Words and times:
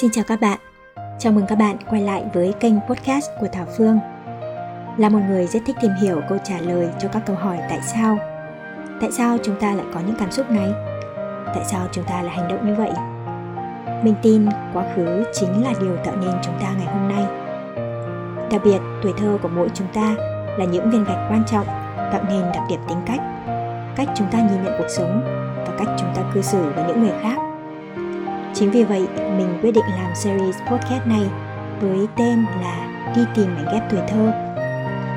Xin 0.00 0.10
chào 0.10 0.24
các 0.28 0.40
bạn. 0.40 0.58
Chào 1.18 1.32
mừng 1.32 1.46
các 1.46 1.58
bạn 1.58 1.76
quay 1.90 2.02
lại 2.02 2.24
với 2.34 2.54
kênh 2.60 2.74
podcast 2.88 3.26
của 3.40 3.46
Thảo 3.52 3.66
Phương. 3.76 3.98
Là 4.96 5.08
một 5.08 5.18
người 5.28 5.46
rất 5.46 5.60
thích 5.66 5.76
tìm 5.80 5.90
hiểu 6.02 6.20
câu 6.28 6.38
trả 6.44 6.58
lời 6.58 6.88
cho 6.98 7.08
các 7.08 7.22
câu 7.26 7.36
hỏi 7.36 7.58
tại 7.70 7.80
sao. 7.82 8.18
Tại 9.00 9.12
sao 9.12 9.36
chúng 9.42 9.60
ta 9.60 9.74
lại 9.74 9.86
có 9.94 10.00
những 10.06 10.16
cảm 10.18 10.30
xúc 10.30 10.50
này? 10.50 10.70
Tại 11.46 11.64
sao 11.64 11.86
chúng 11.92 12.04
ta 12.04 12.22
lại 12.22 12.36
hành 12.36 12.48
động 12.48 12.66
như 12.66 12.74
vậy? 12.74 12.90
Mình 14.04 14.14
tin 14.22 14.46
quá 14.72 14.84
khứ 14.96 15.24
chính 15.32 15.64
là 15.64 15.72
điều 15.80 15.96
tạo 15.96 16.16
nên 16.16 16.34
chúng 16.42 16.54
ta 16.60 16.72
ngày 16.78 16.94
hôm 16.94 17.08
nay. 17.08 17.24
Đặc 18.50 18.60
biệt, 18.64 18.78
tuổi 19.02 19.12
thơ 19.18 19.38
của 19.42 19.48
mỗi 19.48 19.68
chúng 19.74 19.88
ta 19.94 20.14
là 20.58 20.64
những 20.64 20.90
viên 20.90 21.04
gạch 21.04 21.30
quan 21.30 21.42
trọng 21.46 21.66
tạo 21.96 22.24
nên 22.28 22.42
đặc 22.42 22.62
điểm 22.70 22.80
tính 22.88 22.98
cách, 23.06 23.20
cách 23.96 24.08
chúng 24.16 24.28
ta 24.32 24.38
nhìn 24.38 24.64
nhận 24.64 24.74
cuộc 24.78 24.88
sống 24.88 25.20
và 25.56 25.76
cách 25.78 25.88
chúng 25.98 26.14
ta 26.14 26.22
cư 26.34 26.42
xử 26.42 26.72
với 26.74 26.84
những 26.84 27.02
người 27.02 27.14
khác 27.22 27.45
Chính 28.58 28.70
vì 28.70 28.84
vậy, 28.84 29.08
mình 29.16 29.58
quyết 29.62 29.70
định 29.70 29.84
làm 29.96 30.14
series 30.14 30.56
podcast 30.70 31.06
này 31.06 31.30
với 31.80 32.06
tên 32.16 32.46
là 32.60 32.92
Đi 33.16 33.22
tìm 33.34 33.54
mảnh 33.54 33.66
ghép 33.72 33.82
tuổi 33.90 34.00
thơ. 34.08 34.32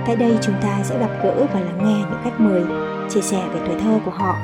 Tại 0.08 0.16
đây 0.16 0.38
chúng 0.42 0.56
ta 0.62 0.80
sẽ 0.84 1.00
gặp 1.00 1.10
gỡ 1.24 1.46
và 1.54 1.60
lắng 1.60 1.78
nghe 1.78 1.98
những 2.10 2.20
khách 2.24 2.40
mời 2.40 2.64
chia 3.10 3.22
sẻ 3.22 3.48
về 3.54 3.60
tuổi 3.66 3.80
thơ 3.80 4.00
của 4.06 4.12
họ 4.12 4.36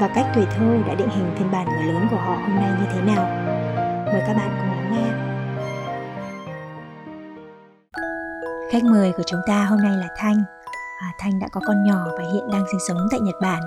và 0.00 0.08
cách 0.14 0.26
tuổi 0.34 0.46
thơ 0.56 0.76
đã 0.86 0.94
định 0.94 1.08
hình 1.08 1.34
phiên 1.38 1.50
bản 1.50 1.66
người 1.66 1.92
lớn 1.92 2.06
của 2.10 2.16
họ 2.16 2.34
hôm 2.34 2.54
nay 2.56 2.70
như 2.80 2.86
thế 2.92 3.00
nào. 3.00 3.26
Mời 4.06 4.22
các 4.26 4.36
bạn 4.36 4.50
cùng 4.58 4.70
lắng 4.76 4.92
nghe. 4.92 5.08
Khách 8.72 8.84
mời 8.84 9.12
của 9.16 9.22
chúng 9.26 9.40
ta 9.46 9.64
hôm 9.64 9.80
nay 9.80 9.96
là 9.96 10.08
Thanh. 10.16 10.36
À, 11.02 11.08
Thanh 11.18 11.40
đã 11.40 11.48
có 11.52 11.60
con 11.66 11.84
nhỏ 11.84 12.06
và 12.18 12.24
hiện 12.32 12.50
đang 12.52 12.64
sinh 12.70 12.80
sống 12.88 12.98
tại 13.10 13.20
Nhật 13.20 13.36
Bản 13.42 13.60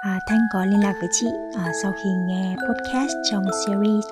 à, 0.00 0.20
Thanh 0.26 0.40
có 0.52 0.64
liên 0.64 0.80
lạc 0.80 0.94
với 1.00 1.08
chị 1.12 1.26
à, 1.56 1.72
sau 1.82 1.92
khi 1.92 2.10
nghe 2.10 2.56
podcast 2.56 3.12
trong 3.30 3.44
series 3.66 4.04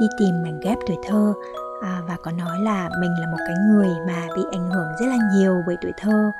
đi 0.00 0.06
tìm 0.18 0.42
mảnh 0.42 0.60
ghép 0.60 0.78
tuổi 0.86 0.96
thơ 1.08 1.34
à, 1.82 2.00
và 2.08 2.16
có 2.22 2.30
nói 2.30 2.60
là 2.60 2.90
mình 3.00 3.10
là 3.20 3.26
một 3.26 3.38
cái 3.46 3.56
người 3.68 3.88
mà 4.06 4.26
bị 4.36 4.42
ảnh 4.52 4.70
hưởng 4.70 4.88
rất 5.00 5.06
là 5.06 5.16
nhiều 5.34 5.62
bởi 5.66 5.76
tuổi 5.82 5.92
thơ 5.98 6.32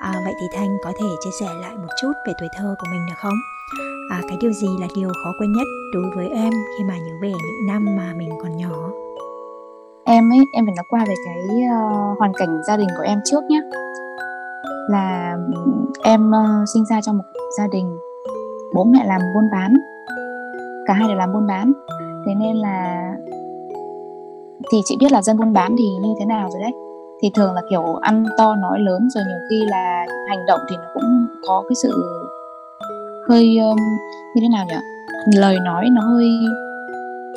à, 0.00 0.12
vậy 0.24 0.34
thì 0.40 0.46
Thanh 0.56 0.76
có 0.84 0.92
thể 1.00 1.06
chia 1.24 1.30
sẻ 1.40 1.46
lại 1.62 1.74
một 1.76 1.88
chút 2.00 2.12
về 2.26 2.32
tuổi 2.40 2.48
thơ 2.56 2.74
của 2.78 2.86
mình 2.92 3.06
được 3.08 3.18
không? 3.22 3.34
À, 4.10 4.20
cái 4.28 4.38
điều 4.40 4.52
gì 4.52 4.68
là 4.80 4.86
điều 4.96 5.08
khó 5.08 5.30
quên 5.38 5.52
nhất 5.52 5.66
đối 5.94 6.04
với 6.16 6.28
em 6.28 6.50
khi 6.50 6.84
mà 6.84 6.94
nhớ 6.94 7.12
về 7.22 7.28
những 7.28 7.66
năm 7.68 7.96
mà 7.96 8.12
mình 8.16 8.30
còn 8.42 8.56
nhỏ? 8.56 8.90
Em 10.04 10.32
ấy, 10.32 10.38
em 10.52 10.66
phải 10.66 10.74
nói 10.76 10.84
qua 10.88 11.04
về 11.08 11.14
cái 11.24 11.44
uh, 11.66 12.18
hoàn 12.18 12.32
cảnh 12.38 12.62
gia 12.66 12.76
đình 12.76 12.88
của 12.96 13.02
em 13.02 13.20
trước 13.24 13.44
nhé. 13.44 13.60
Là 14.88 15.36
em 16.02 16.30
uh, 16.30 16.68
sinh 16.74 16.84
ra 16.84 17.00
trong 17.00 17.18
một 17.18 17.24
gia 17.58 17.66
đình 17.66 17.98
bố 18.74 18.84
mẹ 18.84 19.04
làm 19.06 19.20
buôn 19.34 19.50
bán. 19.50 19.74
Cả 20.86 20.94
hai 20.94 21.08
đều 21.08 21.16
làm 21.16 21.32
buôn 21.32 21.46
bán. 21.46 21.72
Thế 22.26 22.34
nên 22.34 22.56
là 22.56 23.10
thì 24.72 24.78
chị 24.84 24.96
biết 25.00 25.12
là 25.12 25.22
dân 25.22 25.38
buôn 25.38 25.52
bán 25.52 25.76
thì 25.78 25.84
như 26.02 26.14
thế 26.18 26.24
nào 26.24 26.48
rồi 26.52 26.60
đấy. 26.60 26.72
Thì 27.22 27.30
thường 27.34 27.54
là 27.54 27.60
kiểu 27.70 27.94
ăn 27.94 28.24
to 28.38 28.54
nói 28.54 28.78
lớn 28.80 29.08
rồi 29.14 29.24
nhiều 29.28 29.38
khi 29.50 29.60
là 29.70 30.06
hành 30.28 30.46
động 30.46 30.60
thì 30.70 30.76
nó 30.76 30.84
cũng 30.94 31.26
có 31.48 31.64
cái 31.68 31.74
sự 31.82 31.92
hơi 33.28 33.58
um, 33.58 33.78
như 34.34 34.40
thế 34.40 34.48
nào 34.48 34.64
nhỉ? 34.68 34.76
Lời 35.40 35.56
nói 35.64 35.88
nó 35.92 36.02
hơi 36.02 36.28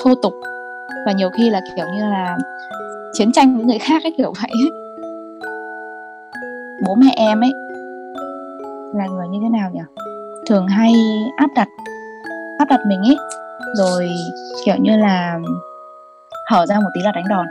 thô 0.04 0.16
tục. 0.16 0.34
Và 1.06 1.12
nhiều 1.12 1.30
khi 1.38 1.50
là 1.50 1.62
kiểu 1.76 1.86
như 1.96 2.02
là 2.02 2.38
chiến 3.14 3.32
tranh 3.32 3.58
với 3.58 3.66
người 3.66 3.80
khác 3.80 4.04
ấy 4.04 4.14
kiểu 4.18 4.34
vậy 4.42 4.52
bố 6.86 6.96
mẹ 6.96 7.14
em 7.16 7.44
ấy 7.44 7.52
là 8.96 9.08
người 9.08 9.28
như 9.28 9.40
thế 9.42 9.50
nào 9.50 9.70
nhỉ? 9.74 10.03
Thường 10.48 10.68
hay 10.68 10.94
áp 11.38 11.50
đặt 11.56 11.68
áp 12.60 12.66
đặt 12.70 12.80
mình 12.88 13.02
ấy 13.02 13.18
rồi 13.78 14.10
kiểu 14.66 14.76
như 14.80 14.98
là 14.98 15.40
hở 16.50 16.66
ra 16.66 16.80
một 16.80 16.90
tí 16.94 17.02
là 17.04 17.12
đánh 17.12 17.24
đòn. 17.30 17.48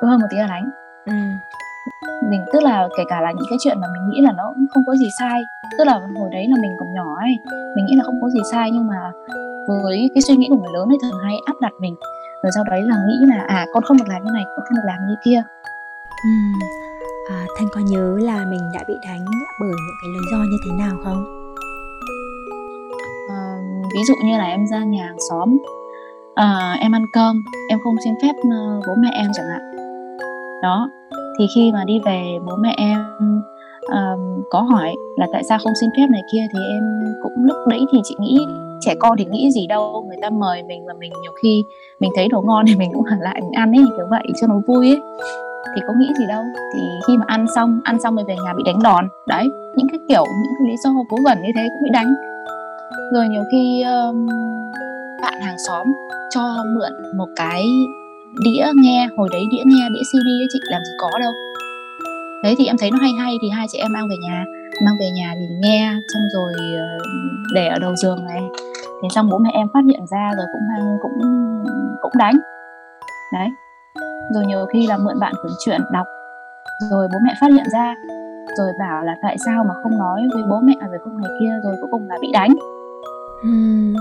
Cứ 0.00 0.06
hơn 0.06 0.20
một 0.20 0.26
tí 0.30 0.36
là 0.36 0.46
đánh. 0.46 0.70
Ừ. 1.06 1.12
mình 2.30 2.40
tức 2.52 2.62
là 2.62 2.88
kể 2.96 3.04
cả 3.08 3.20
là 3.20 3.32
những 3.32 3.46
cái 3.50 3.58
chuyện 3.60 3.80
mà 3.80 3.86
mình 3.92 4.10
nghĩ 4.10 4.20
là 4.20 4.32
nó 4.32 4.54
không 4.74 4.82
có 4.86 4.94
gì 4.94 5.08
sai 5.18 5.42
tức 5.78 5.84
là 5.84 6.00
hồi 6.18 6.28
đấy 6.32 6.46
là 6.48 6.56
mình 6.62 6.76
còn 6.78 6.94
nhỏ 6.94 7.16
ấy 7.20 7.38
mình 7.76 7.86
nghĩ 7.86 7.96
là 7.96 8.04
không 8.04 8.20
có 8.22 8.28
gì 8.28 8.40
sai 8.52 8.70
nhưng 8.70 8.86
mà 8.86 9.10
với 9.68 10.10
cái 10.14 10.22
suy 10.22 10.36
nghĩ 10.36 10.46
của 10.50 10.56
người 10.56 10.72
lớn 10.72 10.88
ấy 10.88 10.98
thường 11.02 11.20
hay 11.24 11.36
áp 11.46 11.54
đặt 11.60 11.72
mình. 11.80 11.94
Rồi 12.42 12.52
sau 12.54 12.64
đấy 12.70 12.82
là 12.82 12.96
nghĩ 13.08 13.14
là 13.28 13.44
à 13.48 13.66
con 13.72 13.82
không 13.82 13.96
được 13.96 14.08
làm 14.08 14.24
như 14.24 14.30
này 14.34 14.44
con 14.44 14.64
không 14.68 14.76
được 14.76 14.86
làm 14.86 14.98
như 15.08 15.14
kia. 15.24 15.42
Ừ. 16.24 16.30
à, 17.30 17.46
thanh 17.58 17.68
có 17.72 17.80
nhớ 17.80 18.18
là 18.22 18.44
mình 18.50 18.60
đã 18.74 18.84
bị 18.88 18.94
đánh 19.04 19.24
bởi 19.60 19.68
những 19.68 19.96
cái 20.02 20.10
lý 20.12 20.20
do 20.32 20.38
như 20.38 20.58
thế 20.64 20.70
nào 20.84 20.96
không 21.04 21.35
ví 23.94 24.00
dụ 24.08 24.14
như 24.24 24.38
là 24.38 24.44
em 24.44 24.66
ra 24.66 24.84
nhà 24.84 25.04
hàng 25.04 25.20
xóm 25.30 25.58
à, 26.34 26.76
em 26.80 26.92
ăn 26.92 27.06
cơm 27.12 27.42
em 27.68 27.78
không 27.84 27.94
xin 28.04 28.14
phép 28.22 28.32
uh, 28.38 28.84
bố 28.86 28.94
mẹ 28.98 29.10
em 29.12 29.30
chẳng 29.34 29.46
hạn. 29.46 29.76
Đó 30.62 30.90
thì 31.38 31.46
khi 31.54 31.72
mà 31.72 31.84
đi 31.84 32.00
về 32.04 32.38
bố 32.46 32.56
mẹ 32.56 32.74
em 32.78 33.00
uh, 33.86 34.46
có 34.50 34.60
hỏi 34.60 34.94
là 35.16 35.26
tại 35.32 35.44
sao 35.44 35.58
không 35.64 35.72
xin 35.80 35.90
phép? 35.96 36.06
này 36.10 36.22
kia 36.32 36.46
thì 36.52 36.58
em 36.58 36.82
cũng 37.22 37.44
lúc 37.44 37.56
đấy 37.68 37.80
thì 37.92 38.00
chị 38.04 38.16
nghĩ 38.18 38.38
trẻ 38.80 38.94
con 39.00 39.18
thì 39.18 39.24
nghĩ 39.24 39.50
gì 39.50 39.66
đâu 39.66 40.04
người 40.08 40.16
ta 40.22 40.30
mời 40.30 40.62
mình 40.62 40.86
và 40.86 40.94
mình 40.98 41.12
nhiều 41.22 41.32
khi 41.42 41.64
mình 42.00 42.10
thấy 42.16 42.28
đồ 42.28 42.42
ngon 42.42 42.64
thì 42.66 42.76
mình 42.76 42.90
cũng 42.94 43.04
hẳn 43.04 43.20
lại 43.20 43.40
mình 43.40 43.52
ăn 43.52 43.72
ấy 43.72 43.84
kiểu 43.96 44.06
vậy 44.10 44.26
cho 44.40 44.46
nó 44.46 44.54
vui 44.66 44.88
ấy. 44.88 45.00
Thì 45.74 45.82
có 45.86 45.94
nghĩ 45.98 46.06
gì 46.18 46.26
đâu 46.28 46.42
thì 46.74 46.80
khi 47.06 47.16
mà 47.16 47.24
ăn 47.28 47.46
xong 47.54 47.80
ăn 47.84 48.00
xong 48.00 48.16
rồi 48.16 48.24
về 48.28 48.36
nhà 48.44 48.54
bị 48.56 48.62
đánh 48.66 48.78
đòn 48.82 49.08
đấy 49.28 49.48
những 49.76 49.88
cái 49.88 50.00
kiểu 50.08 50.24
những 50.24 50.52
cái 50.58 50.68
lý 50.68 50.76
do 50.84 50.90
cố 51.10 51.16
vẩn 51.24 51.38
như 51.42 51.50
thế 51.56 51.68
cũng 51.68 51.82
bị 51.84 51.90
đánh 51.92 52.14
rồi 53.12 53.28
nhiều 53.28 53.42
khi 53.52 53.82
um, 53.82 54.26
bạn 55.22 55.40
hàng 55.40 55.58
xóm 55.66 55.86
cho 56.30 56.64
mượn 56.74 56.92
một 57.16 57.28
cái 57.36 57.66
đĩa 58.44 58.66
nghe 58.74 59.08
hồi 59.16 59.28
đấy 59.32 59.42
đĩa 59.50 59.62
nghe 59.64 59.88
đĩa 59.94 60.02
cd 60.02 60.26
ấy 60.26 60.46
chị 60.52 60.58
làm 60.70 60.84
gì 60.84 60.92
có 61.00 61.18
đâu. 61.18 61.32
Đấy 62.44 62.54
thì 62.58 62.66
em 62.66 62.76
thấy 62.78 62.90
nó 62.90 62.98
hay 63.00 63.12
hay 63.18 63.34
thì 63.42 63.48
hai 63.48 63.66
chị 63.72 63.78
em 63.78 63.92
mang 63.92 64.08
về 64.08 64.16
nhà. 64.22 64.44
Mang 64.84 64.94
về 65.00 65.10
nhà 65.10 65.34
thì 65.34 65.46
nghe 65.62 65.92
xong 66.14 66.22
rồi 66.34 66.52
ờ, 66.78 66.98
để 67.54 67.68
ở 67.68 67.78
đầu 67.78 67.96
giường 67.96 68.24
này. 68.24 68.42
Thì 69.02 69.08
xong 69.14 69.28
bố 69.30 69.38
mẹ 69.38 69.50
em 69.54 69.66
phát 69.74 69.84
hiện 69.86 70.00
ra 70.10 70.30
rồi 70.36 70.46
cũng 70.52 70.62
mang 70.68 70.98
cũng 71.02 71.18
cũng 72.02 72.12
đánh. 72.18 72.34
Đấy. 73.32 73.48
Rồi 74.34 74.46
nhiều 74.46 74.66
khi 74.72 74.86
là 74.86 74.96
mượn 74.96 75.20
bạn 75.20 75.32
cuốn 75.42 75.52
chuyện 75.64 75.80
đọc. 75.92 76.06
Rồi 76.90 77.08
bố 77.12 77.18
mẹ 77.24 77.34
phát 77.40 77.52
hiện 77.52 77.64
ra 77.72 77.94
rồi 78.58 78.72
bảo 78.78 79.04
là 79.04 79.16
tại 79.22 79.36
sao 79.44 79.64
mà 79.64 79.74
không 79.82 79.98
nói 79.98 80.28
với 80.32 80.42
bố 80.50 80.60
mẹ 80.60 80.74
rồi 80.90 80.98
không 81.04 81.20
này 81.20 81.30
kia 81.40 81.50
rồi 81.64 81.76
cuối 81.80 81.88
cùng 81.90 82.08
là 82.08 82.16
bị 82.20 82.28
đánh. 82.32 82.50
Uhm, 83.42 83.94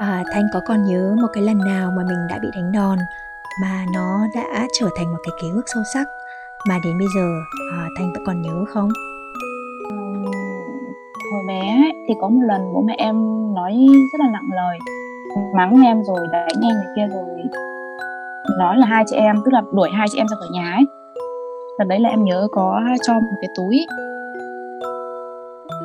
à, 0.00 0.24
Thanh 0.32 0.44
có 0.52 0.60
còn 0.66 0.84
nhớ 0.84 1.14
một 1.20 1.28
cái 1.32 1.42
lần 1.42 1.58
nào 1.58 1.90
mà 1.96 2.02
mình 2.08 2.26
đã 2.30 2.38
bị 2.42 2.48
đánh 2.54 2.72
đòn 2.72 2.98
mà 3.62 3.84
nó 3.94 4.26
đã 4.34 4.66
trở 4.80 4.88
thành 4.96 5.12
một 5.12 5.18
cái 5.24 5.32
ký 5.42 5.50
ức 5.54 5.64
sâu 5.74 5.82
sắc 5.94 6.06
mà 6.68 6.78
đến 6.84 6.98
bây 6.98 7.08
giờ 7.16 7.28
à, 7.72 7.88
Thanh 7.98 8.12
vẫn 8.12 8.22
còn 8.26 8.42
nhớ 8.42 8.64
không? 8.68 8.88
hồi 11.32 11.42
bé 11.48 11.92
thì 12.08 12.14
có 12.20 12.28
một 12.28 12.40
lần 12.42 12.72
bố 12.74 12.82
mẹ 12.82 12.94
em 12.98 13.16
nói 13.54 13.86
rất 14.12 14.20
là 14.20 14.30
nặng 14.32 14.48
lời 14.54 14.78
mắng 15.54 15.82
em 15.84 16.04
rồi 16.04 16.26
đánh 16.32 16.48
em 16.62 16.76
này 16.76 16.86
kia 16.96 17.06
rồi 17.14 17.24
nói 18.58 18.78
là 18.78 18.86
hai 18.86 19.04
chị 19.06 19.16
em 19.16 19.36
tức 19.44 19.50
là 19.52 19.62
đuổi 19.72 19.90
hai 19.90 20.06
chị 20.10 20.18
em 20.18 20.28
ra 20.28 20.36
khỏi 20.36 20.48
nhà 20.52 20.72
ấy 20.72 20.86
lần 21.78 21.88
đấy 21.88 22.00
là 22.00 22.08
em 22.08 22.24
nhớ 22.24 22.48
có 22.52 22.80
cho 23.02 23.14
một 23.14 23.36
cái 23.40 23.50
túi 23.56 23.86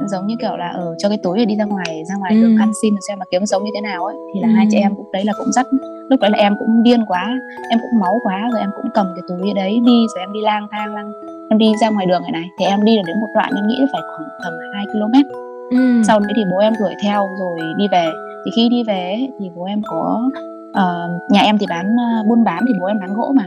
giống 0.07 0.27
như 0.27 0.35
kiểu 0.41 0.57
là 0.57 0.67
ở 0.67 0.85
ờ, 0.85 0.95
cho 0.97 1.09
cái 1.09 1.17
túi 1.23 1.37
để 1.37 1.45
đi 1.45 1.55
ra 1.55 1.65
ngoài 1.65 2.03
ra 2.09 2.15
ngoài 2.15 2.33
ừ. 2.33 2.41
đường 2.41 2.57
ăn 2.57 2.71
xin 2.81 2.93
xem 3.07 3.19
mà 3.19 3.25
kiếm 3.31 3.45
sống 3.45 3.63
như 3.63 3.71
thế 3.75 3.81
nào 3.81 4.05
ấy 4.05 4.15
thì 4.33 4.39
là 4.39 4.47
ừ. 4.47 4.53
hai 4.53 4.67
chị 4.71 4.77
em 4.77 4.95
cũng 4.95 5.11
đấy 5.11 5.25
là 5.25 5.33
cũng 5.37 5.51
rất 5.51 5.67
lúc 6.09 6.19
đấy 6.19 6.29
là 6.31 6.37
em 6.37 6.55
cũng 6.59 6.83
điên 6.83 7.05
quá 7.07 7.39
em 7.69 7.79
cũng 7.79 7.99
máu 7.99 8.19
quá 8.23 8.49
rồi 8.51 8.59
em 8.61 8.69
cũng 8.75 8.91
cầm 8.93 9.07
cái 9.15 9.23
túi 9.27 9.53
đấy 9.55 9.79
đi 9.85 10.05
rồi 10.15 10.23
em 10.23 10.33
đi 10.33 10.41
lang 10.41 10.67
thang 10.71 10.95
lang 10.95 11.11
em 11.49 11.57
đi 11.57 11.71
ra 11.81 11.89
ngoài 11.89 12.05
đường 12.05 12.21
này 12.21 12.31
này 12.31 12.45
thì 12.59 12.65
em 12.65 12.85
đi 12.85 12.95
được 12.95 13.03
đến 13.07 13.19
một 13.21 13.27
đoạn 13.35 13.51
em 13.55 13.67
nghĩ 13.67 13.79
phải 13.93 14.01
khoảng 14.01 14.29
tầm 14.43 14.53
2 14.73 14.85
km 14.85 15.29
ừ. 15.69 16.01
sau 16.07 16.19
đấy 16.19 16.31
thì 16.35 16.41
bố 16.51 16.57
em 16.57 16.73
đuổi 16.79 16.93
theo 17.03 17.27
rồi 17.39 17.59
đi 17.77 17.85
về 17.91 18.11
thì 18.45 18.51
khi 18.55 18.69
đi 18.69 18.83
về 18.83 19.27
thì 19.39 19.49
bố 19.55 19.63
em 19.63 19.81
có 19.87 20.29
uh, 20.69 21.31
nhà 21.31 21.41
em 21.41 21.57
thì 21.57 21.65
bán 21.69 21.95
uh, 21.95 22.27
buôn 22.27 22.43
bán 22.43 22.65
thì 22.67 22.73
bố 22.79 22.85
em 22.85 22.99
bán 22.99 23.13
gỗ 23.13 23.31
mà 23.35 23.45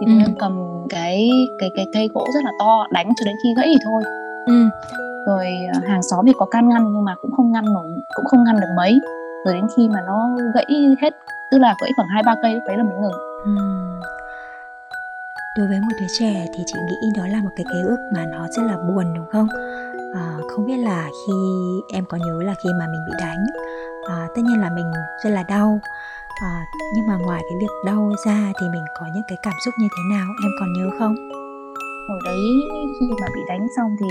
thì 0.00 0.06
bố 0.06 0.12
ừ. 0.12 0.18
em 0.18 0.34
cầm 0.38 0.86
cái 0.90 1.30
cái 1.58 1.70
cái 1.76 1.86
cây 1.92 2.08
gỗ 2.14 2.26
rất 2.34 2.44
là 2.44 2.50
to 2.58 2.86
đánh 2.92 3.08
cho 3.16 3.24
đến 3.24 3.34
khi 3.42 3.54
gãy 3.56 3.66
thì 3.72 3.78
thôi 3.84 4.02
ừ 4.46 4.68
rồi 5.26 5.46
ờ, 5.74 5.80
hàng 5.88 6.02
xóm 6.02 6.26
thì 6.26 6.32
có 6.38 6.46
can 6.46 6.68
ngăn 6.68 6.92
nhưng 6.92 7.04
mà 7.04 7.14
cũng 7.22 7.32
không 7.32 7.52
ngăn 7.52 7.64
nổi 7.64 7.86
cũng 8.14 8.24
không 8.24 8.44
ngăn 8.44 8.60
được 8.60 8.74
mấy. 8.76 9.00
Rồi 9.44 9.54
đến 9.54 9.66
khi 9.76 9.88
mà 9.88 10.00
nó 10.06 10.36
gãy 10.54 10.66
hết 11.02 11.10
tức 11.50 11.58
là 11.58 11.74
gãy 11.82 11.90
khoảng 11.96 12.08
hai 12.08 12.22
ba 12.26 12.34
cây 12.42 12.54
lúc 12.54 12.62
đấy 12.66 12.76
là 12.76 12.82
mình 12.82 13.00
ngừng. 13.00 13.12
Đối 15.58 15.68
với 15.68 15.80
một 15.80 15.92
đứa 16.00 16.06
trẻ 16.18 16.46
thì 16.54 16.64
chị 16.66 16.78
nghĩ 16.86 17.10
đó 17.16 17.26
là 17.26 17.40
một 17.42 17.50
cái 17.56 17.64
ký 17.72 17.78
ức 17.88 17.98
mà 18.14 18.26
nó 18.26 18.46
rất 18.56 18.62
là 18.62 18.76
buồn 18.76 19.14
đúng 19.14 19.26
không? 19.32 19.48
À, 20.14 20.36
không 20.48 20.66
biết 20.66 20.76
là 20.76 21.08
khi 21.26 21.32
em 21.92 22.04
có 22.08 22.16
nhớ 22.16 22.42
là 22.42 22.54
khi 22.64 22.70
mà 22.78 22.86
mình 22.86 23.04
bị 23.06 23.12
đánh 23.20 23.46
à, 24.08 24.28
tất 24.34 24.42
nhiên 24.44 24.60
là 24.60 24.70
mình 24.70 24.92
rất 25.24 25.30
là 25.30 25.42
đau. 25.42 25.80
À, 26.42 26.64
nhưng 26.96 27.06
mà 27.06 27.16
ngoài 27.16 27.42
cái 27.48 27.58
việc 27.60 27.72
đau 27.86 28.12
ra 28.26 28.52
thì 28.60 28.66
mình 28.72 28.84
có 29.00 29.06
những 29.14 29.22
cái 29.28 29.38
cảm 29.42 29.54
xúc 29.64 29.74
như 29.80 29.88
thế 29.90 30.16
nào? 30.16 30.26
Em 30.44 30.50
còn 30.60 30.72
nhớ 30.72 30.96
không? 30.98 31.14
Hồi 32.08 32.20
đấy 32.24 32.40
khi 33.00 33.06
mà 33.20 33.26
bị 33.34 33.40
đánh 33.48 33.66
xong 33.76 33.96
thì 34.00 34.06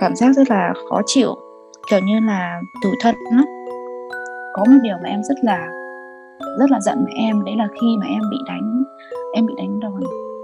cảm 0.00 0.16
giác 0.16 0.32
rất 0.36 0.50
là 0.50 0.74
khó 0.90 1.00
chịu 1.06 1.34
kiểu 1.90 2.00
như 2.00 2.20
là 2.20 2.60
tủi 2.82 2.92
thân 3.02 3.14
lắm. 3.32 3.44
Có 4.54 4.64
một 4.64 4.78
điều 4.82 4.96
mà 5.02 5.08
em 5.08 5.22
rất 5.22 5.36
là 5.42 5.68
rất 6.58 6.70
là 6.70 6.80
giận 6.80 7.04
mẹ 7.04 7.12
em 7.16 7.44
đấy 7.44 7.54
là 7.56 7.68
khi 7.80 7.96
mà 8.00 8.06
em 8.06 8.22
bị 8.30 8.36
đánh 8.46 8.82
em 9.34 9.46
bị 9.46 9.54
đánh 9.56 9.80
đòn. 9.80 10.00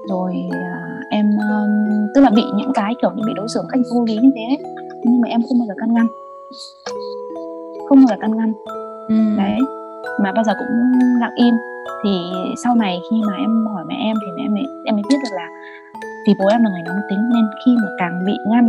Rồi 0.09 0.35
à, 0.53 1.01
em 1.11 1.27
um, 1.31 1.71
tức 2.15 2.21
là 2.21 2.31
bị 2.31 2.43
những 2.57 2.73
cái 2.75 2.95
kiểu 3.03 3.11
như 3.17 3.23
bị 3.27 3.33
đối 3.37 3.49
xử 3.49 3.61
cách 3.69 3.81
vô 3.95 4.05
lý 4.05 4.17
như 4.17 4.31
thế 4.35 4.43
ấy. 4.43 4.59
nhưng 5.05 5.21
mà 5.21 5.29
em 5.29 5.41
không 5.49 5.59
bao 5.59 5.67
giờ 5.69 5.75
can 5.81 5.95
ngăn. 5.95 6.07
Không 7.89 7.99
bao 7.99 8.07
giờ 8.09 8.17
can 8.21 8.37
ngăn. 8.37 8.53
Ừ. 9.09 9.37
đấy 9.37 9.59
mà 10.23 10.33
bao 10.33 10.45
giờ 10.45 10.53
cũng 10.59 10.69
lặng 11.21 11.35
im. 11.37 11.55
Thì 12.05 12.11
sau 12.65 12.75
này 12.75 12.99
khi 13.11 13.17
mà 13.27 13.33
em 13.37 13.67
hỏi 13.67 13.85
mẹ 13.89 13.95
em 14.05 14.17
thì 14.21 14.27
mẹ 14.37 14.43
em 14.43 14.55
mới, 14.55 14.65
em 14.85 14.95
mới 14.95 15.03
biết 15.09 15.17
được 15.23 15.37
là 15.37 15.49
vì 16.27 16.35
bố 16.39 16.47
em 16.49 16.65
là 16.65 16.71
người 16.71 16.83
nóng 16.87 16.97
tính 17.11 17.19
nên 17.35 17.45
khi 17.67 17.77
mà 17.83 17.89
càng 17.99 18.25
bị 18.27 18.33
ngăn 18.47 18.69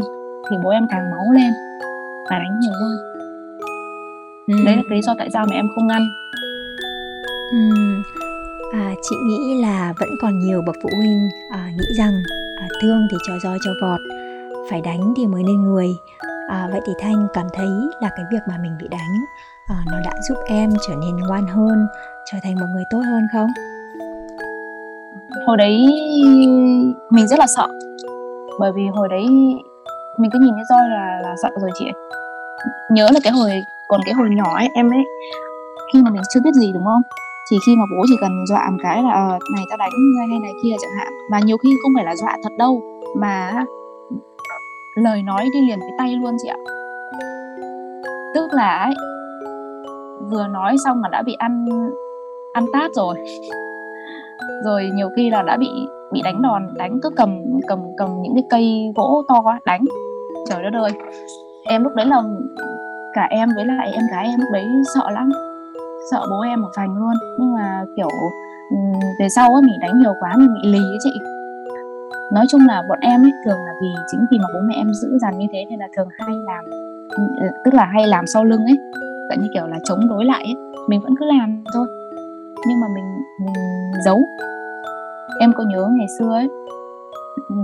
thì 0.50 0.58
bố 0.64 0.70
em 0.70 0.88
càng 0.90 1.12
máu 1.12 1.32
lên 1.34 1.54
và 2.30 2.40
đánh 2.40 2.60
nhiều 2.60 2.74
hơn 2.82 2.98
ừ. 4.48 4.66
đấy 4.66 4.76
là 4.76 4.82
lý 4.90 5.02
do 5.02 5.16
tại 5.18 5.30
sao 5.34 5.46
mẹ 5.50 5.56
em 5.56 5.68
không 5.76 5.88
ngăn 5.88 6.02
ừ. 7.52 7.58
à, 8.74 8.94
chị 9.02 9.16
nghĩ 9.28 9.62
là 9.62 9.94
vẫn 10.00 10.10
còn 10.22 10.40
nhiều 10.40 10.62
bậc 10.66 10.76
phụ 10.84 10.90
huynh 10.98 11.30
à, 11.52 11.72
nghĩ 11.78 11.94
rằng 11.98 12.14
à, 12.60 12.68
thương 12.82 13.08
thì 13.12 13.18
cho 13.28 13.34
roi 13.44 13.58
cho 13.66 13.72
vọt 13.82 14.00
phải 14.70 14.82
đánh 14.82 15.14
thì 15.18 15.28
mới 15.28 15.44
nên 15.44 15.62
người 15.62 15.88
à, 16.48 16.68
vậy 16.72 16.82
thì 16.88 16.94
thanh 17.00 17.28
cảm 17.34 17.46
thấy 17.54 17.70
là 18.02 18.10
cái 18.16 18.26
việc 18.32 18.42
mà 18.48 18.58
mình 18.62 18.72
bị 18.82 18.88
đánh 18.92 19.18
à, 19.68 19.76
nó 19.92 19.98
đã 20.06 20.12
giúp 20.30 20.38
em 20.48 20.70
trở 20.88 20.96
nên 20.96 21.18
ngoan 21.18 21.48
hơn 21.48 21.88
trở 22.32 22.38
thành 22.44 22.56
một 22.56 22.66
người 22.74 22.84
tốt 22.92 23.02
hơn 23.06 23.24
không 23.34 23.50
hồi 25.48 25.58
đấy 25.58 25.88
mình 27.12 27.28
rất 27.28 27.40
là 27.40 27.48
sợ 27.48 27.68
bởi 28.60 28.72
vì 28.76 28.88
hồi 28.88 29.10
đấy 29.10 29.28
mình 30.20 30.32
cứ 30.34 30.40
nhìn 30.40 30.54
cái 30.56 30.66
roi 30.70 30.90
là 30.90 31.20
là 31.24 31.36
sợ 31.44 31.50
rồi 31.62 31.70
chị 31.80 31.86
ấy. 31.86 31.94
nhớ 32.92 33.08
là 33.14 33.20
cái 33.24 33.34
hồi 33.34 33.52
còn 33.88 34.02
cái 34.06 34.14
hồi 34.14 34.28
nhỏ 34.30 34.56
ấy 34.56 34.68
em 34.74 34.90
ấy 34.90 35.04
khi 35.94 36.02
mà 36.02 36.12
mình 36.12 36.22
chưa 36.34 36.40
biết 36.44 36.54
gì 36.54 36.72
đúng 36.74 36.84
không? 36.84 37.02
Thì 37.52 37.58
khi 37.66 37.76
mà 37.76 37.84
bố 37.92 38.06
chỉ 38.10 38.16
cần 38.22 38.46
dọa 38.48 38.70
một 38.70 38.78
cái 38.84 39.04
là 39.04 39.12
ờ, 39.12 39.40
này 39.56 39.66
tao 39.70 39.78
đánh 39.78 39.92
hay 40.30 40.40
này 40.40 40.52
kia 40.64 40.76
chẳng 40.82 40.92
hạn. 40.98 41.14
Và 41.32 41.40
nhiều 41.40 41.58
khi 41.58 41.70
không 41.84 41.92
phải 41.96 42.06
là 42.06 42.16
dọa 42.16 42.38
thật 42.44 42.50
đâu 42.58 42.82
mà 43.16 43.66
lời 44.96 45.24
nói 45.24 45.46
đi 45.54 45.60
liền 45.68 45.80
với 45.80 45.92
tay 45.98 46.16
luôn 46.16 46.36
chị 46.44 46.50
ạ. 46.50 46.58
Tức 48.36 48.48
là 48.54 48.78
ấy, 48.78 48.94
vừa 50.32 50.48
nói 50.48 50.76
xong 50.86 51.02
là 51.02 51.10
đã 51.10 51.22
bị 51.22 51.34
ăn 51.34 51.66
ăn 52.54 52.66
tát 52.74 52.92
rồi. 52.94 53.16
Rồi 54.66 54.90
nhiều 54.94 55.10
khi 55.16 55.30
là 55.30 55.42
đã 55.42 55.58
bị 55.58 55.70
bị 56.12 56.22
đánh 56.24 56.42
đòn 56.42 56.68
đánh 56.78 57.00
cứ 57.04 57.10
cầm 57.16 57.44
cầm 57.68 57.80
cầm 57.98 58.10
những 58.22 58.34
cái 58.36 58.44
cây 58.50 58.94
gỗ 58.96 59.24
to 59.28 59.42
quá 59.42 59.60
đánh 59.66 59.86
trời 60.50 60.64
đất 60.64 60.74
ơi. 60.74 60.92
Em 61.70 61.84
lúc 61.84 61.94
đấy 61.96 62.06
là 62.06 62.24
cả 63.14 63.28
em 63.30 63.50
với 63.56 63.66
lại 63.66 63.92
em 63.94 64.04
gái 64.12 64.26
em 64.26 64.40
lúc 64.40 64.50
đấy 64.54 64.66
sợ 64.96 65.10
lắm. 65.12 65.30
Sợ 66.12 66.26
bố 66.30 66.42
em 66.42 66.62
một 66.62 66.70
phành 66.76 66.96
luôn. 66.96 67.14
Nhưng 67.40 67.54
mà 67.54 67.86
kiểu 67.96 68.10
ừ, 68.70 68.78
về 69.20 69.30
sau 69.30 69.56
á 69.56 69.62
mình 69.62 69.80
đánh 69.82 70.00
nhiều 70.00 70.14
quá 70.20 70.36
mình 70.38 70.54
bị 70.54 70.70
lì 70.70 70.80
ấy 70.80 70.98
chị. 71.04 71.12
Nói 72.34 72.46
chung 72.50 72.62
là 72.68 72.84
bọn 72.90 73.00
em 73.02 73.26
ấy 73.26 73.32
thường 73.46 73.66
là 73.66 73.74
vì 73.82 73.88
chính 74.12 74.26
vì 74.32 74.38
mà 74.40 74.46
bố 74.54 74.60
mẹ 74.68 74.76
em 74.76 74.94
giữ 74.94 75.18
dằn 75.22 75.40
như 75.40 75.48
thế 75.52 75.66
nên 75.70 75.80
là 75.80 75.88
thường 75.98 76.08
hay 76.20 76.36
làm 76.46 76.66
ừ, 77.40 77.48
tức 77.66 77.74
là 77.74 77.86
hay 77.86 78.08
làm 78.08 78.28
sau 78.28 78.44
lưng 78.44 78.66
ấy. 78.66 78.78
Dạng 79.30 79.42
như 79.42 79.48
kiểu 79.54 79.68
là 79.68 79.80
chống 79.84 80.10
đối 80.10 80.26
lại 80.26 80.44
ấy. 80.44 80.56
Mình 80.90 81.02
vẫn 81.02 81.14
cứ 81.20 81.26
làm 81.26 81.64
thôi. 81.74 81.88
Nhưng 82.68 82.80
mà 82.80 82.88
mình 82.96 83.06
mình 83.46 83.54
giấu. 84.06 84.22
Em 85.40 85.54
có 85.58 85.64
nhớ 85.64 85.88
ngày 85.98 86.08
xưa 86.20 86.34
ấy 86.34 86.48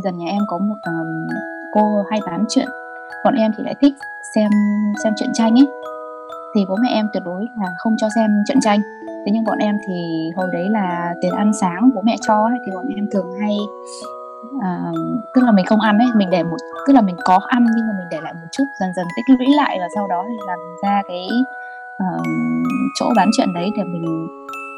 dần 0.04 0.18
nhà 0.18 0.26
em 0.32 0.42
có 0.48 0.58
một 0.58 0.76
um, 0.86 1.28
cô 1.74 2.06
hay 2.10 2.20
bán 2.26 2.46
chuyện 2.50 2.68
bọn 3.24 3.36
em 3.36 3.52
thì 3.58 3.64
lại 3.64 3.76
thích 3.82 3.94
xem 4.36 4.50
xem 5.04 5.14
truyện 5.18 5.30
tranh 5.34 5.54
ấy. 5.60 5.68
Thì 6.56 6.66
bố 6.70 6.76
mẹ 6.82 6.90
em 6.90 7.06
tuyệt 7.14 7.24
đối 7.26 7.48
là 7.60 7.68
không 7.78 7.96
cho 7.98 8.08
xem 8.16 8.44
truyện 8.48 8.62
tranh. 8.62 8.80
Thế 9.26 9.32
nhưng 9.34 9.44
bọn 9.44 9.58
em 9.58 9.78
thì 9.88 10.30
hồi 10.36 10.48
đấy 10.54 10.70
là 10.70 11.14
tiền 11.22 11.32
ăn 11.32 11.52
sáng 11.62 11.90
bố 11.96 12.02
mẹ 12.02 12.16
cho 12.28 12.44
ấy, 12.44 12.58
thì 12.66 12.72
bọn 12.76 12.86
em 12.96 13.08
thường 13.14 13.28
hay 13.42 13.58
uh, 14.56 14.96
tức 15.36 15.42
là 15.44 15.52
mình 15.52 15.66
không 15.66 15.80
ăn 15.80 15.98
ấy 15.98 16.08
mình 16.16 16.30
để 16.30 16.44
một 16.44 16.58
tức 16.88 16.94
là 16.94 17.02
mình 17.02 17.16
có 17.24 17.40
ăn 17.48 17.66
nhưng 17.76 17.88
mà 17.88 17.94
mình 17.98 18.08
để 18.12 18.18
lại 18.22 18.34
một 18.34 18.48
chút 18.52 18.64
dần 18.80 18.90
dần 18.96 19.06
tích 19.16 19.36
lũy 19.38 19.48
lại 19.56 19.78
và 19.80 19.88
sau 19.96 20.08
đó 20.08 20.26
thì 20.28 20.36
làm 20.48 20.60
ra 20.84 21.02
cái 21.08 21.28
uh, 22.04 22.26
chỗ 23.00 23.06
bán 23.16 23.30
chuyện 23.38 23.54
đấy 23.54 23.70
để 23.78 23.84
mình 23.84 24.28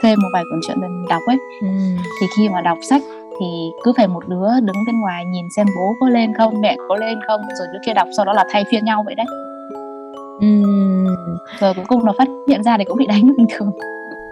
thêm 0.03 0.19
một 0.21 0.30
vài 0.33 0.44
cuốn 0.51 0.59
truyện 0.68 0.81
mình 0.81 1.06
đọc 1.09 1.21
ấy. 1.27 1.38
Ừ. 1.62 1.68
thì 2.21 2.27
khi 2.38 2.50
mà 2.50 2.62
đọc 2.62 2.77
sách 2.89 3.01
thì 3.40 3.72
cứ 3.84 3.94
phải 3.98 4.08
một 4.08 4.28
đứa 4.28 4.48
đứng 4.62 4.76
bên 4.86 5.00
ngoài 5.00 5.26
nhìn 5.26 5.46
xem 5.56 5.68
bố 5.76 5.94
có 6.00 6.10
lên 6.10 6.34
không 6.38 6.62
mẹ 6.62 6.78
có 6.90 6.96
lên 6.96 7.20
không 7.28 7.42
rồi 7.60 7.68
đứa 7.74 7.80
kia 7.86 7.94
đọc 7.94 8.08
sau 8.18 8.26
đó 8.26 8.34
là 8.34 8.46
thay 8.52 8.64
phiên 8.72 8.86
nhau 8.86 9.04
vậy 9.06 9.16
đấy. 9.16 9.26
Ừ. 10.42 10.48
rồi 11.60 11.74
cuối 11.74 11.86
cùng 11.88 12.06
nó 12.06 12.14
phát 12.18 12.28
hiện 12.48 12.64
ra 12.64 12.78
thì 12.78 12.84
cũng 12.84 12.98
bị 12.98 13.08
đánh 13.08 13.22
bình 13.38 13.48
thường. 13.54 13.72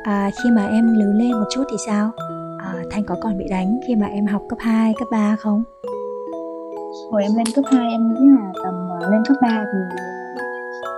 À, 0.03 0.29
khi 0.43 0.49
mà 0.51 0.67
em 0.67 0.99
lớn 0.99 1.13
lên 1.17 1.31
một 1.31 1.45
chút 1.53 1.63
thì 1.71 1.77
sao? 1.87 2.11
À, 2.59 2.73
thanh 2.91 3.03
có 3.03 3.15
còn 3.21 3.37
bị 3.37 3.45
đánh 3.49 3.79
khi 3.87 3.95
mà 3.95 4.07
em 4.07 4.25
học 4.25 4.41
cấp 4.49 4.59
2, 4.61 4.93
cấp 4.99 5.07
3 5.11 5.35
không? 5.39 5.63
Hồi 7.11 7.23
em 7.23 7.31
lên 7.35 7.45
cấp 7.55 7.65
2 7.71 7.91
em 7.91 8.13
nghĩ 8.13 8.19
là 8.19 8.51
tầm 8.63 8.75
uh, 8.97 9.11
lên 9.11 9.21
cấp 9.27 9.37
3 9.41 9.65
thì 9.73 9.79